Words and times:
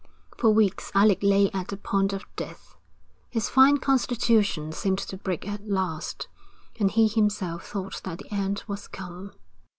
For 0.35 0.49
weeks 0.49 0.91
Alec 0.95 1.19
lay 1.21 1.51
at 1.51 1.67
the 1.67 1.77
point 1.77 2.11
of 2.11 2.25
death. 2.35 2.75
His 3.29 3.49
fine 3.49 3.77
constitution 3.77 4.71
seemed 4.71 4.97
to 4.97 5.15
break 5.15 5.47
at 5.47 5.69
last, 5.69 6.27
and 6.79 6.89
he 6.89 7.07
himself 7.07 7.67
thought 7.67 8.01
that 8.03 8.17
the 8.17 8.33
end 8.33 8.63
was 8.67 8.87
come. 8.87 9.31